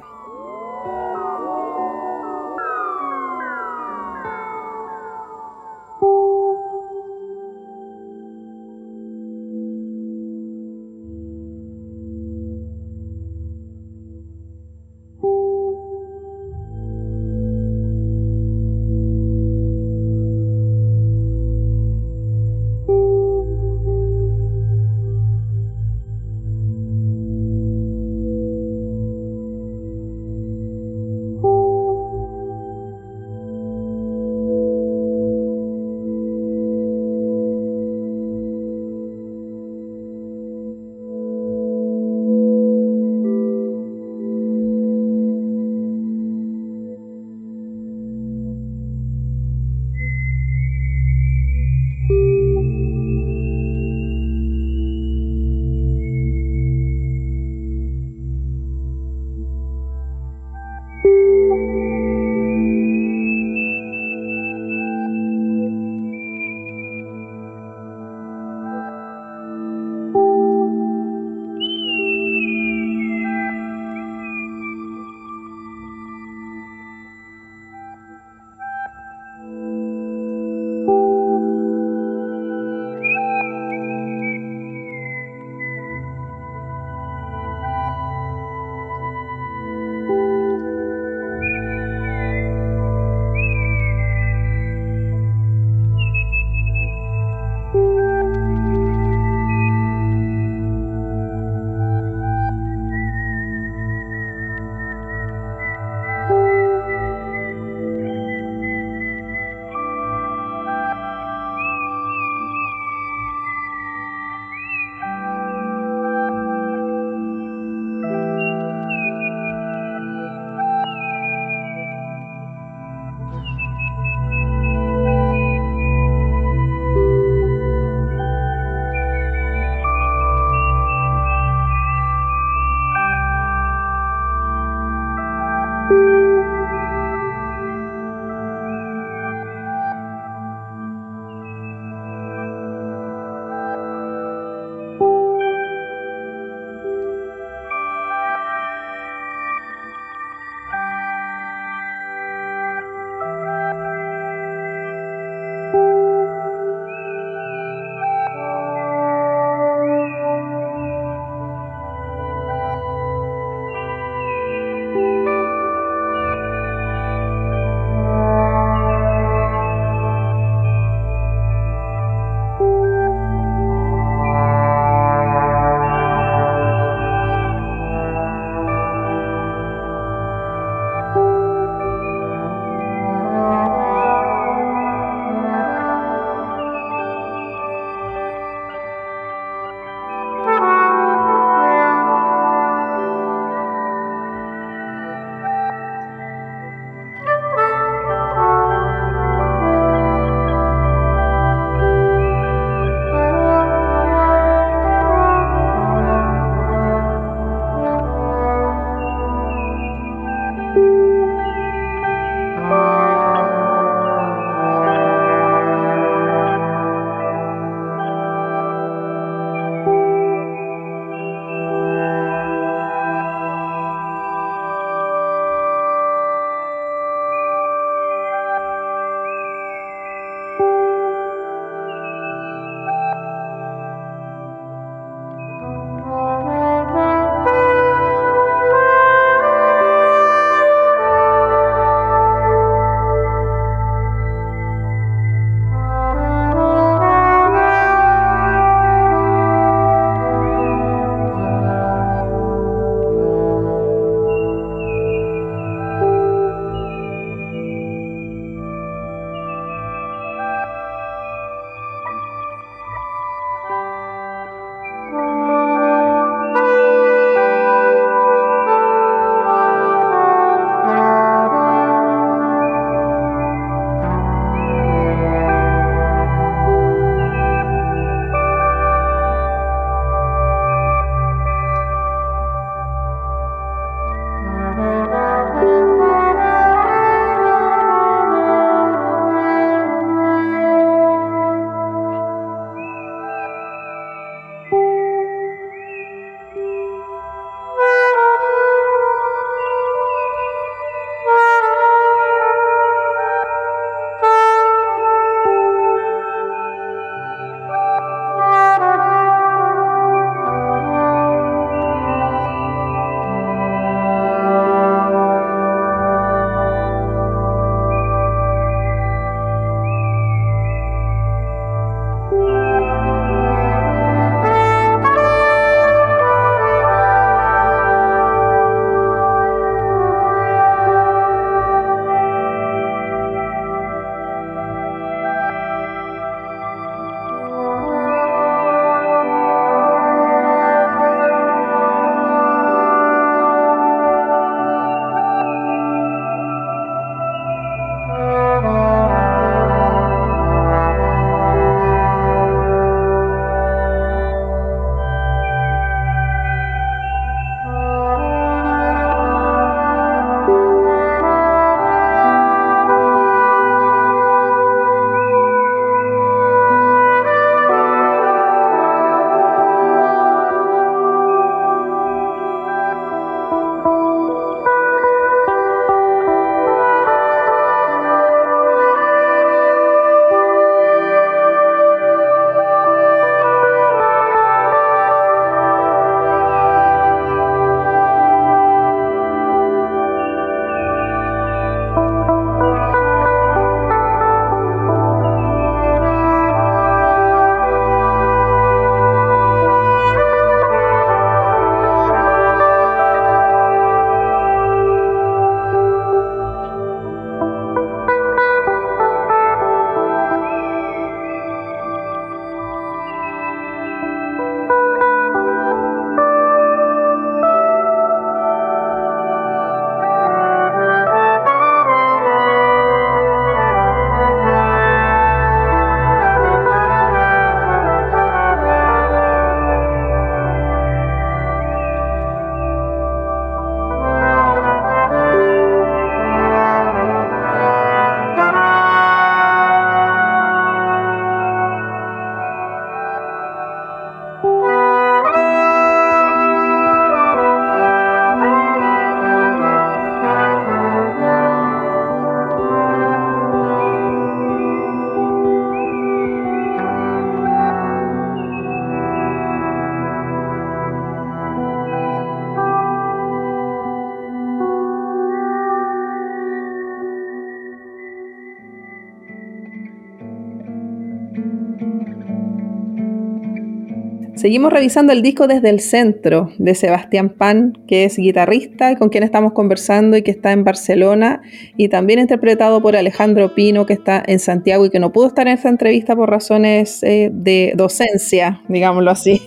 [474.50, 479.08] Seguimos revisando el disco desde el centro de Sebastián Pan, que es guitarrista y con
[479.08, 481.40] quien estamos conversando y que está en Barcelona,
[481.76, 485.46] y también interpretado por Alejandro Pino, que está en Santiago y que no pudo estar
[485.46, 489.40] en esta entrevista por razones eh, de docencia, digámoslo así.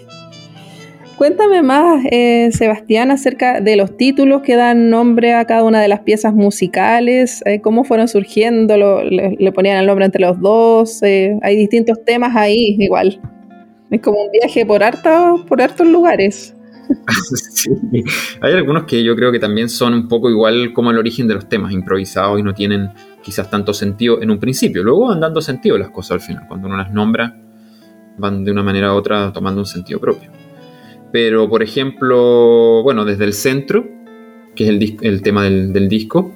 [1.18, 5.90] Cuéntame más, eh, Sebastián, acerca de los títulos que dan nombre a cada una de
[5.90, 11.58] las piezas musicales, eh, cómo fueron surgiendo, le, ponían el nombre entre los dos, hay
[11.58, 13.20] distintos temas ahí igual.
[13.94, 16.56] Es como un viaje por, harta, por hartos lugares.
[18.42, 21.36] Hay algunos que yo creo que también son un poco igual como el origen de
[21.36, 22.90] los temas, improvisados y no tienen
[23.22, 24.82] quizás tanto sentido en un principio.
[24.82, 26.46] Luego van dando sentido las cosas al final.
[26.48, 27.40] Cuando uno las nombra,
[28.18, 30.32] van de una manera u otra tomando un sentido propio.
[31.12, 33.86] Pero, por ejemplo, bueno, desde el centro,
[34.56, 36.36] que es el, el tema del, del disco,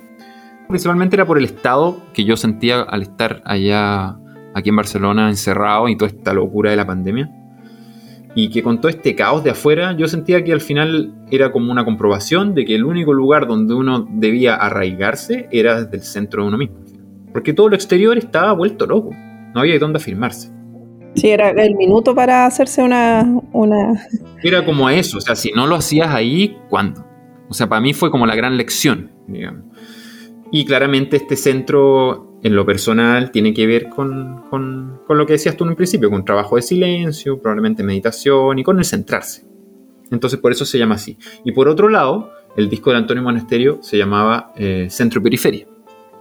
[0.67, 4.15] principalmente era por el estado que yo sentía al estar allá,
[4.53, 7.31] aquí en Barcelona, encerrado y toda esta locura de la pandemia
[8.39, 11.71] y que con todo este caos de afuera yo sentía que al final era como
[11.71, 16.43] una comprobación de que el único lugar donde uno debía arraigarse era desde el centro
[16.43, 16.77] de uno mismo.
[17.33, 19.09] Porque todo lo exterior estaba vuelto loco,
[19.55, 20.51] no había de dónde afirmarse.
[21.15, 23.23] Sí, era el minuto para hacerse una,
[23.53, 24.07] una...
[24.43, 27.03] Era como eso, o sea, si no lo hacías ahí, ¿cuándo?
[27.49, 29.63] O sea, para mí fue como la gran lección, digamos.
[30.51, 34.43] Y claramente este centro en lo personal tiene que ver con,
[35.07, 38.77] lo que decías tú en un principio, con trabajo de silencio, probablemente meditación y con
[38.77, 39.43] el centrarse.
[40.11, 41.17] Entonces por eso se llama así.
[41.43, 45.67] Y por otro lado, el disco de Antonio Monasterio se llamaba eh, Centro Periferia.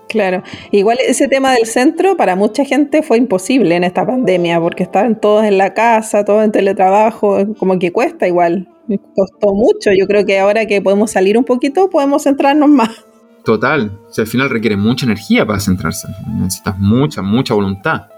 [0.08, 4.84] Claro, igual ese tema del centro para mucha gente fue imposible en esta pandemia porque
[4.84, 8.68] estaban todos en la casa, todos en teletrabajo, como que cuesta igual,
[9.16, 9.90] costó mucho.
[9.92, 13.04] Yo creo que ahora que podemos salir un poquito podemos centrarnos más.
[13.46, 14.00] Total.
[14.08, 16.08] O sea, al final requiere mucha energía para centrarse.
[16.28, 18.08] Necesitas mucha, mucha voluntad.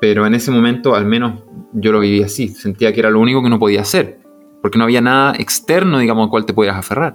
[0.00, 2.48] Pero en ese momento, al menos yo lo viví así.
[2.48, 4.18] Sentía que era lo único que no podía hacer.
[4.60, 7.14] Porque no había nada externo, digamos, al cual te pudieras aferrar.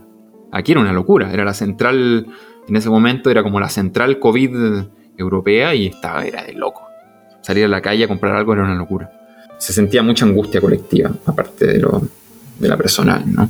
[0.53, 1.33] Aquí era una locura.
[1.33, 2.27] Era la central,
[2.65, 4.85] en ese momento era como la central COVID
[5.17, 6.83] europea y estaba, era de loco.
[7.41, 9.11] Salir a la calle a comprar algo era una locura.
[9.57, 12.03] Se sentía mucha angustia colectiva, aparte de, lo,
[12.57, 13.49] de la personal, ¿no?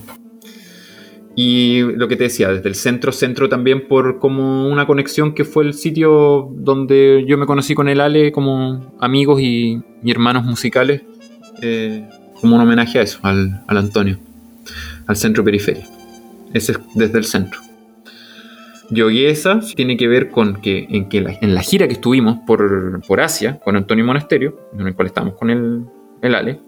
[1.36, 5.46] Y lo que te decía, desde el centro, centro también por como una conexión que
[5.46, 11.02] fue el sitio donde yo me conocí con el Ale como amigos y, hermanos musicales,
[11.62, 12.08] eh,
[12.40, 14.20] como un homenaje a eso, al, Antonio,
[15.08, 15.88] al centro periferia.
[16.54, 17.60] Ese es desde el centro.
[18.92, 23.02] Yoguesa tiene que ver con que en, que la, en la gira que estuvimos por,
[23.08, 25.86] por, Asia con Antonio Monasterio, en el cual estamos con el,
[26.22, 26.60] el Ale,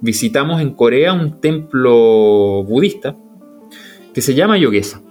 [0.00, 3.16] visitamos en Corea un templo budista
[4.14, 5.02] que se llama Yoguesa.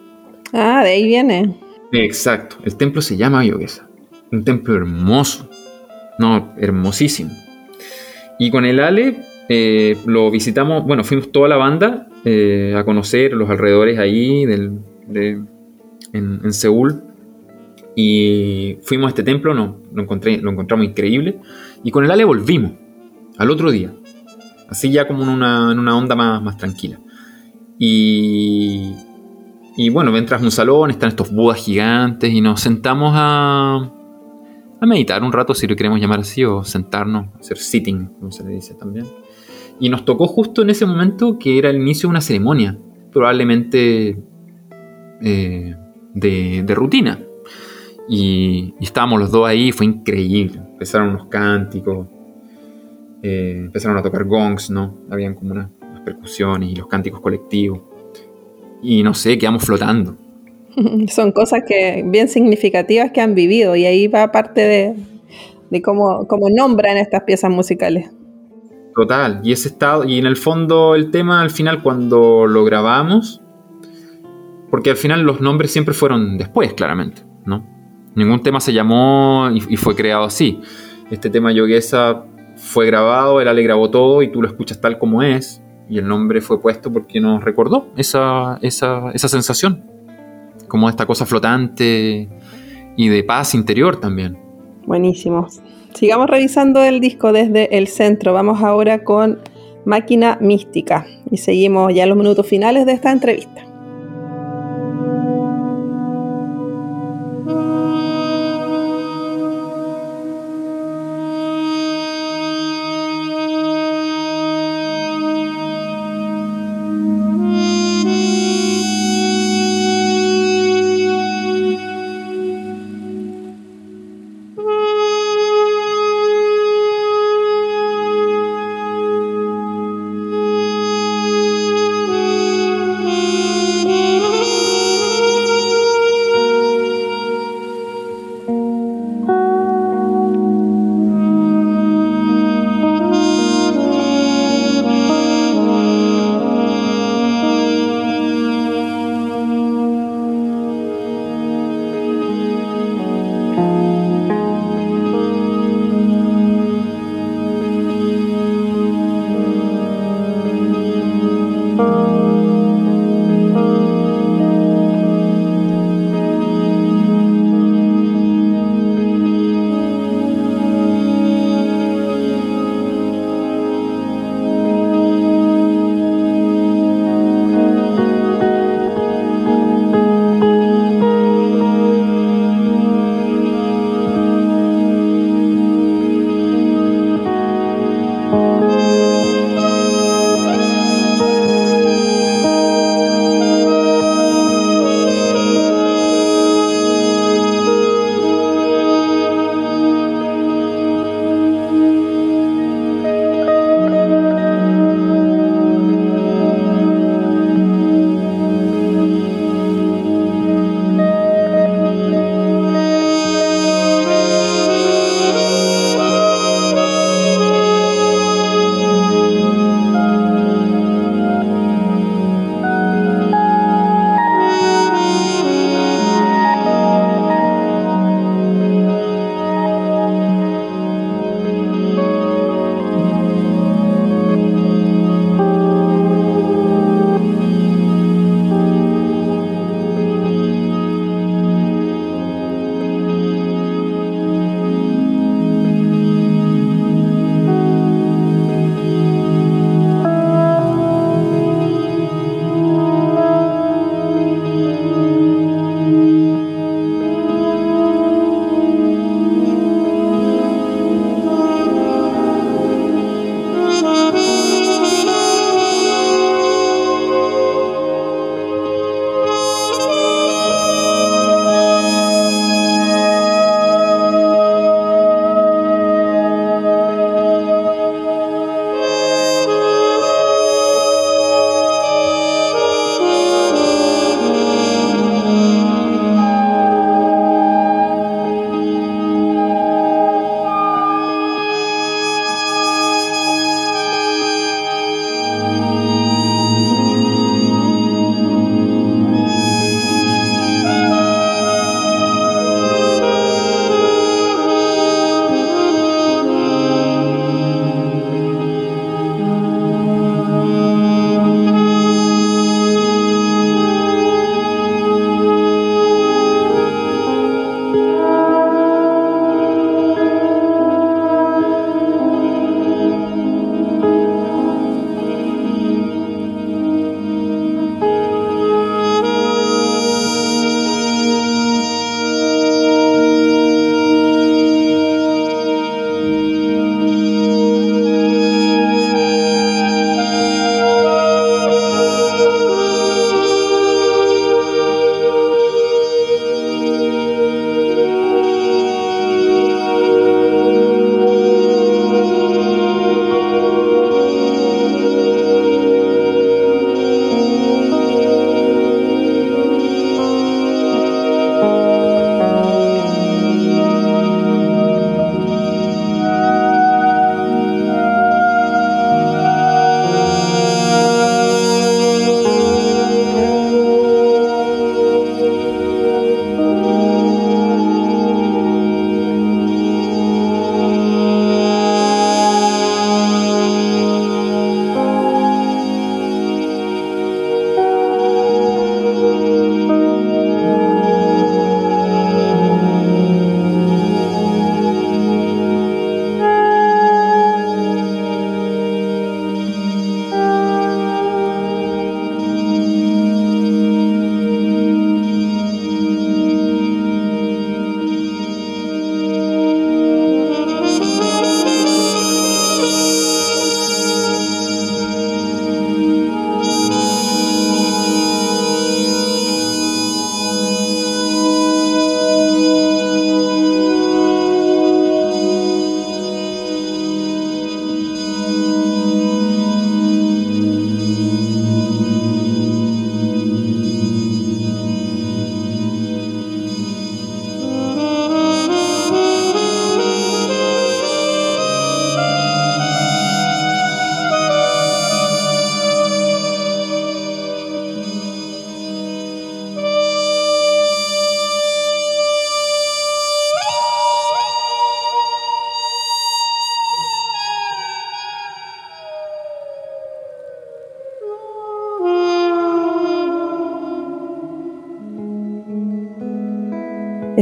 [0.54, 1.56] Ah, de ahí viene.
[1.92, 3.88] Exacto, el templo se llama Yoguesa.
[4.32, 5.50] Un templo hermoso,
[6.18, 7.32] no, hermosísimo.
[8.40, 9.18] Y con el Ale
[9.50, 14.80] eh, lo visitamos, bueno, fuimos toda la banda eh, a conocer los alrededores ahí del,
[16.14, 17.04] en, Seúl.
[17.96, 21.38] Y fuimos a este templo, no, lo, encontré, lo encontramos increíble.
[21.84, 22.72] Y con el Ale volvimos
[23.38, 23.94] al otro día.
[24.68, 27.00] Así ya como en una, en una onda más, más tranquila.
[27.80, 28.94] Y,
[29.76, 33.92] y bueno, entras a un salón, están estos budas gigantes y nos sentamos a,
[34.80, 38.44] a meditar un rato, si lo queremos llamar así, o sentarnos, hacer sitting, como se
[38.44, 39.06] le dice también.
[39.80, 42.78] Y nos tocó justo en ese momento que era el inicio de una ceremonia,
[43.12, 44.22] probablemente
[45.22, 45.76] eh,
[46.14, 47.20] de, rutina.
[48.08, 50.60] Y, estábamos los dos ahí, fue increíble.
[50.74, 52.08] Empezaron unos cánticos,
[53.22, 55.00] eh, empezaron a tocar gongs, ¿no?
[55.10, 55.72] Habían como una,
[56.04, 57.82] percusiones y los cánticos colectivos.
[58.82, 60.18] Y no sé, quedamos flotando.
[61.08, 64.96] Son cosas que bien significativas que han vivido y ahí va parte de,
[65.70, 68.12] de cómo, cómo nombran estas piezas musicales.
[68.96, 73.42] Total, y ese estado, y en el fondo el tema al final cuando lo grabamos,
[74.70, 77.66] porque al final los nombres siempre fueron después, claramente, ¿no?
[78.16, 80.62] Ningún tema se llamó y, fue creado así.
[81.10, 82.26] Este tema Yoguesa
[82.56, 85.63] fue grabado, el Ale grabó todo y tú lo escuchas tal como es,
[85.94, 89.84] y el nombre fue puesto porque nos recordó esa, esa, esa sensación,
[90.68, 92.28] como esta cosa flotante
[92.98, 94.36] y de paz interior también.
[94.88, 95.48] Buenísimo.
[95.94, 98.34] Sigamos revisando el disco desde el centro.
[98.34, 99.38] Vamos ahora con
[99.86, 103.64] Máquina Mística y seguimos ya los minutos finales de esta entrevista.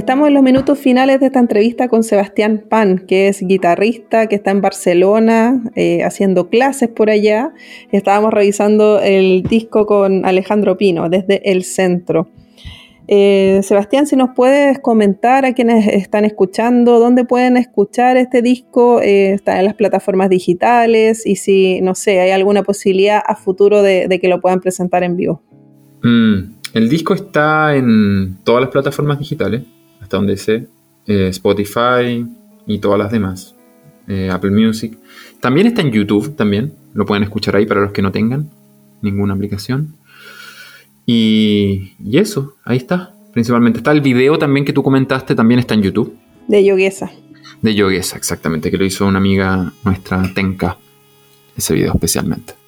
[0.01, 4.33] Estamos en los minutos finales de esta entrevista con Sebastián Pan, que es guitarrista, que
[4.33, 7.53] está en Barcelona eh, haciendo clases por allá.
[7.91, 12.29] Estábamos revisando el disco con Alejandro Pino desde el centro.
[13.07, 19.01] Eh, Sebastián, si nos puedes comentar a quienes están escuchando, dónde pueden escuchar este disco,
[19.01, 23.83] eh, está en las plataformas digitales y si, no sé, hay alguna posibilidad a futuro
[23.83, 25.43] de, que lo puedan presentar en vivo.
[26.01, 29.61] Mm, el disco está en todas las plataformas digitales
[30.11, 30.67] hasta donde sé,
[31.07, 32.27] eh, Spotify
[32.67, 33.55] y todas las demás,
[34.09, 34.97] eh, Apple Music.
[35.39, 38.49] También está en YouTube, también, lo pueden escuchar ahí para los que no tengan
[39.01, 39.95] ninguna aplicación.
[41.05, 43.15] Y, eso, ahí está.
[43.31, 46.13] Principalmente está el video también que tú comentaste, también está en YouTube.
[46.49, 47.09] De Yoguesa.
[47.61, 50.77] De Yoguesa, exactamente, que lo hizo una amiga nuestra, Tenka,
[51.55, 52.60] ese video especialmente.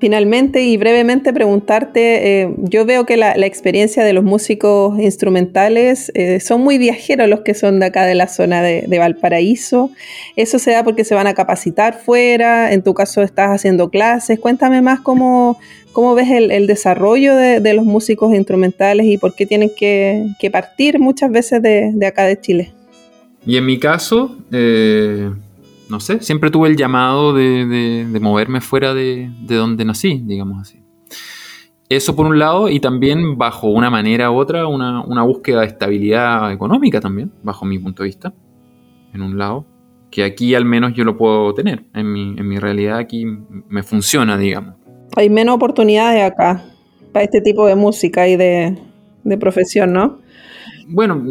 [0.00, 6.38] Finalmente y brevemente preguntarte, eh, yo veo que la, experiencia de los músicos instrumentales eh,
[6.38, 9.90] son muy viajeros los que son de acá de la zona de, Valparaíso.
[10.36, 12.72] ¿Eso se da porque se van a capacitar fuera?
[12.72, 14.38] En tu caso estás haciendo clases.
[14.38, 15.58] Cuéntame más cómo,
[15.92, 21.32] cómo ves el, desarrollo de, los músicos instrumentales y por qué tienen que, partir muchas
[21.32, 22.72] veces de, acá de Chile.
[23.44, 25.30] Y en mi caso, eh,
[25.88, 30.82] no sé, siempre tuve el llamado de, moverme fuera de, donde nací, digamos así.
[31.88, 36.52] Eso por un lado, y también bajo una manera u otra, una, búsqueda de estabilidad
[36.52, 38.34] económica también, bajo mi punto de vista,
[39.14, 39.64] en un lado,
[40.10, 41.86] que aquí al menos yo lo puedo tener.
[41.94, 44.74] En mi, en mi realidad aquí me funciona, digamos.
[45.16, 46.62] Hay menos oportunidades acá
[47.12, 48.76] para este tipo de música y de,
[49.24, 50.18] de profesión, ¿no?
[50.88, 51.22] Bueno,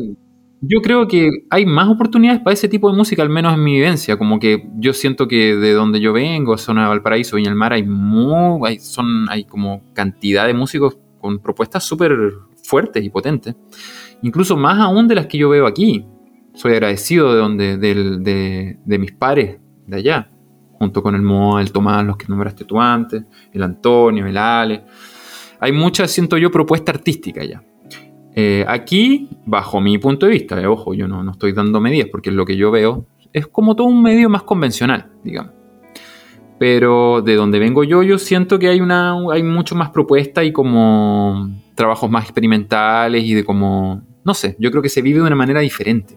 [0.61, 3.75] yo creo que hay más oportunidades para ese tipo de música, al menos en mi
[3.75, 4.17] vivencia.
[4.17, 7.73] Como que yo siento que de donde yo vengo, zona de Valparaíso, Viña del Mar,
[7.73, 12.17] hay, muy, hay, son, hay como cantidad de músicos con propuestas súper
[12.63, 13.55] fuertes y potentes.
[14.23, 16.05] Incluso más aún de las que yo veo aquí.
[16.53, 20.31] Soy agradecido de, donde, de, de, mis pares de allá,
[20.79, 24.83] junto con el Moa, el Tomás, los que nombraste tú antes, el Antonio, el Ale.
[25.59, 27.63] Hay mucha, siento yo, propuesta artística allá.
[28.39, 32.07] Eh, aquí, bajo mi punto de vista, eh, ojo, yo no, no, estoy dando medidas
[32.11, 35.53] porque es lo que yo veo, es como todo un medio más convencional, digamos.
[36.59, 40.51] Pero de donde vengo yo, yo siento que hay, una, hay mucho más propuesta y
[40.51, 45.25] como trabajos más experimentales y de como, no sé, yo creo que se vive de
[45.25, 46.15] una manera diferente.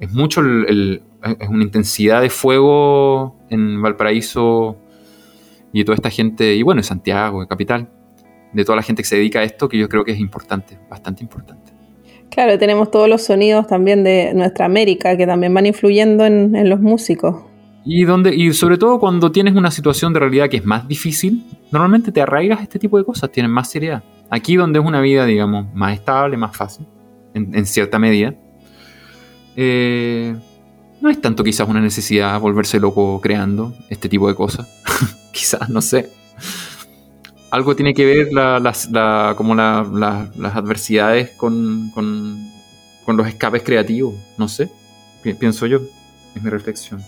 [0.00, 4.78] Es mucho, es una intensidad de fuego en Valparaíso
[5.74, 7.90] y toda esta gente, y bueno, en Santiago, en Capital,
[8.54, 10.78] de toda la gente que se dedica a esto, que yo creo que es importante,
[10.88, 11.72] bastante importante.
[12.30, 16.80] Claro, tenemos todos los sonidos también de nuestra América que también van influyendo en, los
[16.80, 17.44] músicos.
[17.84, 21.44] Y, donde, y sobre todo cuando tienes una situación de realidad que es más difícil,
[21.70, 24.02] normalmente te arraigas a este tipo de cosas, tienen más seriedad.
[24.30, 26.86] Aquí donde es una vida, digamos, más estable, más fácil,
[27.34, 28.34] en, cierta medida,
[29.56, 30.34] eh,
[31.00, 34.66] no es tanto quizás una necesidad volverse loco creando este tipo de cosas.
[35.32, 36.10] quizás, no sé
[37.54, 38.30] algo tiene que ver
[39.36, 41.92] como las adversidades con,
[43.06, 44.68] los escapes creativos, no sé,
[45.38, 45.78] pienso yo,
[46.34, 47.00] es mi reflexión.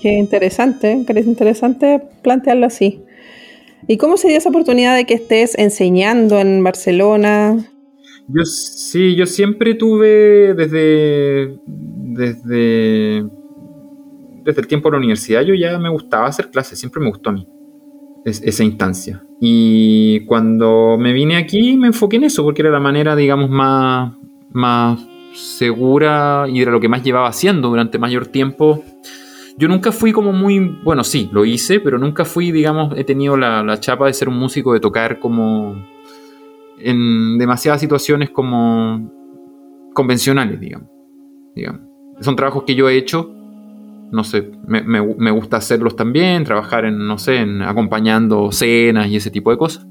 [0.00, 3.02] Qué interesante, qué interesante plantearlo así.
[3.88, 7.56] ¿Y cómo se dio esa oportunidad de que estés enseñando en Barcelona?
[8.28, 13.24] Yo sí, yo siempre tuve desde, desde,
[14.44, 17.30] desde el tiempo de la universidad, yo ya me gustaba hacer clases, siempre me gustó
[17.30, 17.48] a mí
[18.24, 19.24] esa instancia.
[19.44, 24.14] Y cuando me vine aquí me enfoqué en eso, porque era la manera, digamos, más,
[24.52, 28.84] más segura y era lo que más llevaba haciendo durante mayor tiempo.
[29.58, 33.36] Yo nunca fui como muy, bueno, sí, lo hice, pero nunca fui, digamos, he tenido
[33.36, 35.74] la, la chapa de ser un músico, de tocar como
[36.78, 39.10] en demasiadas situaciones como
[39.92, 40.88] convencionales, digamos.
[41.56, 41.80] digamos.
[42.20, 43.34] Son trabajos que yo he hecho
[44.12, 49.30] no sé, me, gusta hacerlos también, trabajar en, no sé, en acompañando cenas y ese
[49.30, 49.86] tipo de cosas.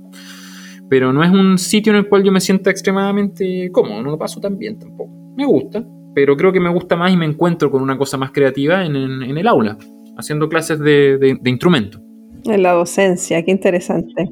[0.90, 4.20] Pero no es un sitio en el cual yo me sienta extremadamente cómodo, no lo
[4.20, 5.12] paso tan bien tampoco.
[5.36, 8.32] Me gusta, pero creo que me gusta más y me encuentro con una cosa más
[8.32, 9.76] creativa en, el aula,
[10.16, 12.00] haciendo clases de, de, instrumento.
[12.44, 14.30] En la docencia, qué interesante.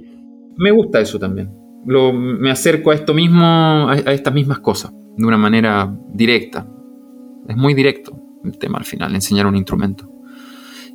[0.56, 1.52] Me gusta eso también.
[1.86, 6.68] Lo, me acerco a esto mismo, a estas mismas cosas, de una manera directa.
[7.48, 10.10] Es muy directo el tema al final, enseñar un instrumento.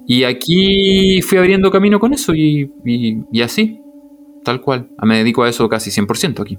[0.07, 2.71] Y aquí fui abriendo camino con eso y,
[3.43, 3.81] así,
[4.45, 4.91] tal cual.
[5.03, 6.59] Me dedico a eso casi 100% aquí.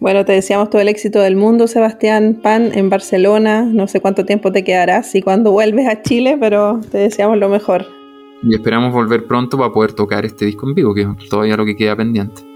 [0.00, 3.64] Bueno, te deseamos todo el éxito del mundo, Sebastián Pan, en Barcelona.
[3.64, 7.50] No sé cuánto tiempo te quedarás y cuándo vuelves a Chile, pero te deseamos lo
[7.50, 7.86] mejor.
[8.42, 11.66] Y esperamos volver pronto para poder tocar este disco en vivo, que es todavía lo
[11.66, 12.47] que queda pendiente.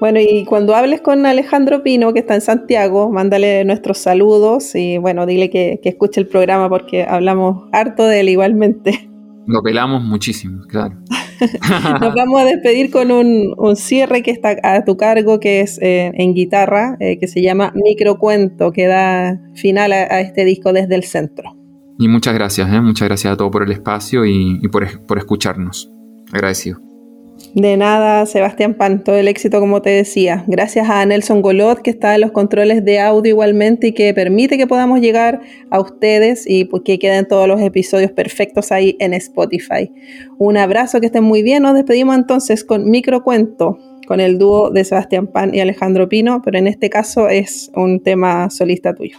[0.00, 4.98] Bueno, y cuando hables con Alejandro Pino, que está en Santiago, mándale nuestros saludos y
[4.98, 9.08] bueno, dile que, que escuche el programa porque hablamos harto de él igualmente.
[9.46, 10.96] Lo pelamos muchísimo, claro.
[12.00, 16.12] Nos vamos a despedir con un, cierre que está a tu cargo, que es eh,
[16.14, 21.04] en guitarra, eh, que se llama Microcuento, que da final a, este disco desde el
[21.04, 21.56] centro.
[21.98, 25.90] Y muchas gracias, eh, muchas gracias a todos por el espacio y, por, por escucharnos.
[26.32, 26.91] Agradecido.
[27.54, 30.42] De nada, Sebastián Pan, todo el éxito como te decía.
[30.46, 34.56] Gracias a Nelson Golot que está en los controles de audio igualmente y que permite
[34.56, 39.12] que podamos llegar a ustedes y pues, que queden todos los episodios perfectos ahí en
[39.12, 39.92] Spotify.
[40.38, 41.62] Un abrazo, que estén muy bien.
[41.64, 46.56] Nos despedimos entonces con Microcuento, con el dúo de Sebastián Pan y Alejandro Pino, pero
[46.56, 49.18] en este caso es un tema solista tuyo.